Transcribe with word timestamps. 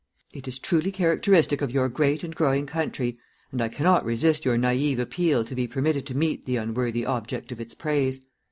It 0.33 0.47
is 0.47 0.57
truly 0.57 0.91
characteristic 0.91 1.61
of 1.61 1.69
your 1.69 1.87
great 1.87 2.23
and 2.23 2.35
growing 2.35 2.65
country, 2.65 3.19
and 3.51 3.61
I 3.61 3.67
cannot 3.67 4.03
resist 4.03 4.45
your 4.45 4.57
naïve 4.57 4.97
appeal 4.97 5.43
to 5.43 5.53
be 5.53 5.67
permitted 5.67 6.07
to 6.07 6.17
meet 6.17 6.47
the 6.47 6.57
unworthy 6.57 7.05
object 7.05 7.51
of 7.51 7.61
its 7.61 7.75
praise. 7.75 8.19